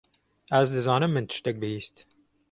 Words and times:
Ez 0.59 0.67
dizanim 0.75 1.11
min 1.17 1.25
tiştek 1.27 1.55
bihîst. 1.61 1.95